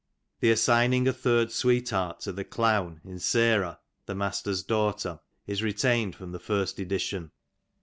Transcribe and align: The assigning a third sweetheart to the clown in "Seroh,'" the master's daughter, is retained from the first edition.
The 0.39 0.49
assigning 0.49 1.07
a 1.07 1.13
third 1.13 1.51
sweetheart 1.51 2.21
to 2.21 2.31
the 2.31 2.43
clown 2.43 3.01
in 3.05 3.19
"Seroh,'" 3.19 3.77
the 4.07 4.15
master's 4.15 4.63
daughter, 4.63 5.19
is 5.45 5.61
retained 5.61 6.15
from 6.15 6.31
the 6.31 6.39
first 6.39 6.79
edition. 6.79 7.29